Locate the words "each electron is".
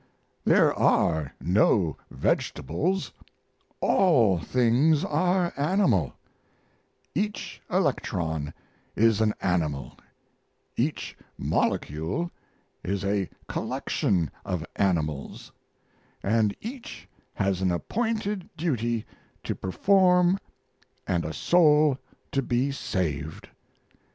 7.13-9.21